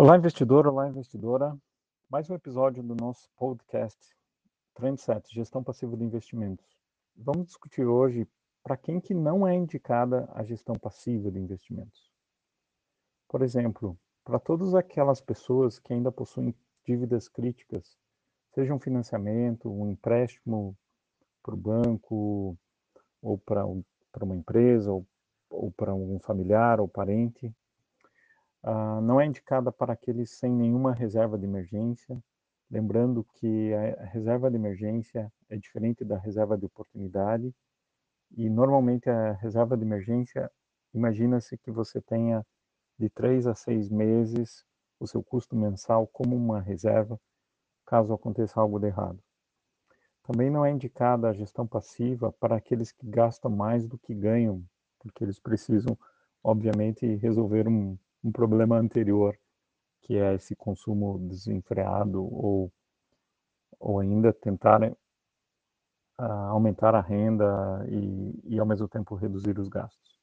Olá, 0.00 0.16
investidor, 0.16 0.64
olá, 0.64 0.88
investidora. 0.88 1.58
Mais 2.08 2.30
um 2.30 2.34
episódio 2.36 2.84
do 2.84 2.94
nosso 2.94 3.28
podcast 3.36 3.98
Trendset, 4.72 5.26
Gestão 5.34 5.60
Passiva 5.64 5.96
de 5.96 6.04
Investimentos. 6.04 6.64
Vamos 7.16 7.48
discutir 7.48 7.84
hoje 7.84 8.24
para 8.62 8.76
quem 8.76 9.00
que 9.00 9.12
não 9.12 9.44
é 9.44 9.56
indicada 9.56 10.30
a 10.34 10.44
gestão 10.44 10.76
passiva 10.76 11.32
de 11.32 11.40
investimentos. 11.40 12.12
Por 13.26 13.42
exemplo, 13.42 13.98
para 14.24 14.38
todas 14.38 14.72
aquelas 14.72 15.20
pessoas 15.20 15.80
que 15.80 15.92
ainda 15.92 16.12
possuem 16.12 16.54
dívidas 16.86 17.28
críticas, 17.28 17.98
seja 18.54 18.72
um 18.72 18.78
financiamento, 18.78 19.68
um 19.68 19.90
empréstimo 19.90 20.78
para 21.42 21.54
o 21.54 21.58
banco, 21.58 22.56
ou 23.20 23.36
para 23.36 23.66
um, 23.66 23.82
uma 24.20 24.36
empresa, 24.36 24.92
ou, 24.92 25.04
ou 25.50 25.72
para 25.72 25.92
um 25.92 26.20
familiar 26.20 26.78
ou 26.78 26.86
parente, 26.86 27.52
Uh, 28.68 29.00
não 29.00 29.18
é 29.18 29.24
indicada 29.24 29.72
para 29.72 29.94
aqueles 29.94 30.30
sem 30.32 30.52
nenhuma 30.52 30.92
reserva 30.92 31.38
de 31.38 31.46
emergência, 31.46 32.22
lembrando 32.70 33.24
que 33.24 33.72
a 33.72 34.04
reserva 34.04 34.50
de 34.50 34.56
emergência 34.56 35.32
é 35.48 35.56
diferente 35.56 36.04
da 36.04 36.18
reserva 36.18 36.54
de 36.58 36.66
oportunidade, 36.66 37.54
e 38.36 38.50
normalmente 38.50 39.08
a 39.08 39.32
reserva 39.32 39.74
de 39.74 39.84
emergência, 39.84 40.50
imagina-se 40.92 41.56
que 41.56 41.70
você 41.70 41.98
tenha 42.02 42.46
de 42.98 43.08
três 43.08 43.46
a 43.46 43.54
seis 43.54 43.88
meses 43.88 44.66
o 45.00 45.06
seu 45.06 45.22
custo 45.22 45.56
mensal 45.56 46.06
como 46.06 46.36
uma 46.36 46.60
reserva, 46.60 47.18
caso 47.86 48.12
aconteça 48.12 48.60
algo 48.60 48.78
de 48.78 48.88
errado. 48.88 49.18
Também 50.24 50.50
não 50.50 50.62
é 50.62 50.70
indicada 50.70 51.30
a 51.30 51.32
gestão 51.32 51.66
passiva 51.66 52.30
para 52.32 52.56
aqueles 52.56 52.92
que 52.92 53.08
gastam 53.08 53.50
mais 53.50 53.86
do 53.86 53.96
que 53.96 54.12
ganham, 54.12 54.62
porque 54.98 55.24
eles 55.24 55.38
precisam, 55.38 55.98
obviamente, 56.44 57.06
resolver 57.16 57.66
um, 57.66 57.96
um 58.28 58.32
problema 58.32 58.76
anterior, 58.76 59.36
que 60.02 60.16
é 60.16 60.34
esse 60.34 60.54
consumo 60.54 61.18
desenfreado 61.18 62.22
ou, 62.22 62.72
ou 63.80 64.00
ainda 64.00 64.32
tentar 64.32 64.82
uh, 64.82 66.22
aumentar 66.50 66.94
a 66.94 67.00
renda 67.00 67.84
e, 67.88 68.54
e, 68.54 68.58
ao 68.58 68.66
mesmo 68.66 68.88
tempo, 68.88 69.14
reduzir 69.14 69.58
os 69.58 69.68
gastos. 69.68 70.18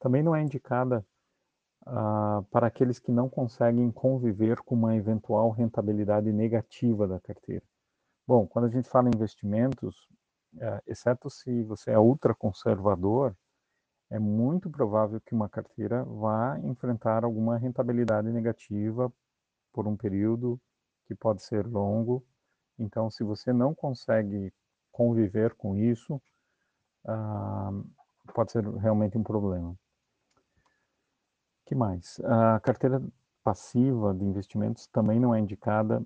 Também 0.00 0.22
não 0.22 0.34
é 0.34 0.42
indicada 0.42 1.04
uh, 1.86 2.42
para 2.50 2.66
aqueles 2.66 2.98
que 2.98 3.12
não 3.12 3.28
conseguem 3.28 3.90
conviver 3.90 4.58
com 4.62 4.74
uma 4.74 4.96
eventual 4.96 5.50
rentabilidade 5.50 6.32
negativa 6.32 7.06
da 7.06 7.20
carteira. 7.20 7.64
Bom, 8.26 8.46
quando 8.46 8.66
a 8.66 8.70
gente 8.70 8.88
fala 8.88 9.08
em 9.08 9.14
investimentos, 9.14 9.94
uh, 10.54 10.80
exceto 10.86 11.28
se 11.28 11.62
você 11.62 11.90
é 11.90 11.98
ultra 11.98 12.34
conservador, 12.34 13.36
é 14.14 14.18
muito 14.20 14.70
provável 14.70 15.20
que 15.20 15.34
uma 15.34 15.48
carteira 15.48 16.04
vá 16.04 16.56
enfrentar 16.60 17.24
alguma 17.24 17.58
rentabilidade 17.58 18.30
negativa 18.30 19.12
por 19.72 19.88
um 19.88 19.96
período 19.96 20.60
que 21.06 21.16
pode 21.16 21.42
ser 21.42 21.66
longo. 21.66 22.24
Então, 22.78 23.10
se 23.10 23.24
você 23.24 23.52
não 23.52 23.74
consegue 23.74 24.52
conviver 24.92 25.52
com 25.54 25.76
isso, 25.76 26.22
ah, 27.04 27.72
pode 28.32 28.52
ser 28.52 28.64
realmente 28.76 29.18
um 29.18 29.24
problema. 29.24 29.76
que 31.66 31.74
mais? 31.74 32.20
A 32.20 32.60
carteira 32.60 33.02
passiva 33.42 34.14
de 34.14 34.24
investimentos 34.24 34.86
também 34.86 35.18
não 35.18 35.34
é 35.34 35.40
indicada 35.40 36.00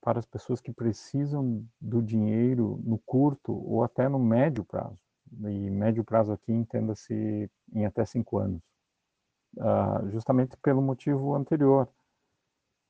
para 0.00 0.20
as 0.20 0.26
pessoas 0.26 0.60
que 0.60 0.72
precisam 0.72 1.66
do 1.80 2.00
dinheiro 2.00 2.80
no 2.84 2.98
curto 2.98 3.52
ou 3.52 3.82
até 3.82 4.08
no 4.08 4.20
médio 4.20 4.64
prazo 4.64 5.09
e 5.32 5.70
médio 5.70 6.04
prazo 6.04 6.32
aqui 6.32 6.52
entenda-se 6.52 7.50
em 7.72 7.86
até 7.86 8.04
cinco 8.04 8.38
anos, 8.38 8.62
uh, 9.56 10.10
justamente 10.10 10.56
pelo 10.58 10.82
motivo 10.82 11.34
anterior. 11.34 11.88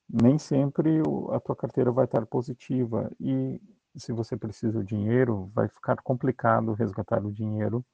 Nem 0.09 0.39
sempre 0.39 1.01
a 1.33 1.41
tua 1.41 1.55
carteira 1.55 1.93
vai 1.93 2.05
estar 2.05 2.27
positiva 2.27 3.11
e 3.21 3.61
se 3.97 4.13
você 4.13 4.37
precisa 4.37 4.79
do 4.79 4.85
dinheiro, 4.85 5.51
vai 5.55 5.69
ficar 5.69 5.97
complicado 6.03 6.73
resgatar 6.73 7.25
o 7.25 7.33
dinheiro 7.33 7.85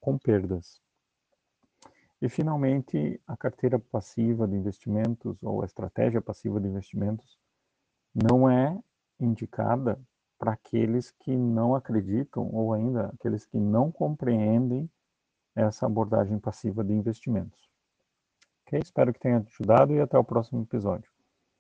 com 0.00 0.18
perdas. 0.18 0.80
E 2.20 2.28
finalmente, 2.28 3.20
a 3.26 3.36
carteira 3.36 3.78
passiva 3.78 4.48
de 4.48 4.56
investimentos 4.56 5.42
ou 5.42 5.62
a 5.62 5.66
estratégia 5.66 6.22
passiva 6.22 6.60
de 6.60 6.66
investimentos 6.66 7.38
não 8.14 8.48
é 8.50 8.78
indicada 9.20 10.00
para 10.38 10.52
aqueles 10.52 11.10
que 11.10 11.36
não 11.36 11.74
acreditam 11.74 12.48
ou 12.52 12.72
ainda 12.72 13.06
aqueles 13.08 13.46
que 13.46 13.58
não 13.58 13.90
compreendem 13.90 14.90
essa 15.54 15.86
abordagem 15.86 16.38
passiva 16.38 16.84
de 16.84 16.92
investimentos. 16.92 17.70
Ok? 18.66 18.78
Espero 18.78 19.12
que 19.12 19.20
tenha 19.20 19.38
ajudado 19.38 19.94
e 19.94 20.00
até 20.00 20.18
o 20.18 20.24
próximo 20.24 20.62
episódio. 20.62 21.15